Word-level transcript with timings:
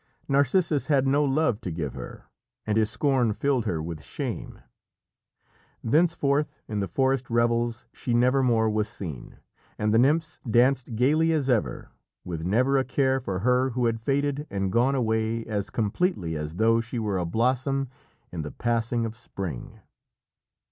Narcissus 0.27 0.87
had 0.87 1.05
no 1.05 1.23
love 1.23 1.61
to 1.61 1.69
give 1.69 1.93
her, 1.93 2.25
and 2.65 2.75
his 2.75 2.89
scorn 2.89 3.33
filled 3.33 3.65
her 3.67 3.83
with 3.83 4.01
shame. 4.03 4.57
Thenceforth 5.83 6.59
in 6.67 6.79
the 6.79 6.87
forest 6.87 7.29
revels 7.29 7.85
she 7.93 8.11
never 8.15 8.41
more 8.41 8.67
was 8.67 8.89
seen, 8.89 9.37
and 9.77 9.93
the 9.93 9.99
nymphs 9.99 10.39
danced 10.49 10.95
gaily 10.95 11.31
as 11.33 11.49
ever, 11.49 11.91
with 12.25 12.43
never 12.43 12.79
a 12.79 12.83
care 12.83 13.19
for 13.19 13.41
her 13.41 13.69
who 13.69 13.85
had 13.85 14.01
faded 14.01 14.47
and 14.49 14.71
gone 14.71 14.95
away 14.95 15.45
as 15.45 15.69
completely 15.69 16.35
as 16.35 16.55
though 16.55 16.81
she 16.81 16.97
were 16.97 17.19
a 17.19 17.25
blossom 17.27 17.87
in 18.31 18.41
the 18.41 18.49
passing 18.51 19.05
of 19.05 19.15
spring. 19.15 19.81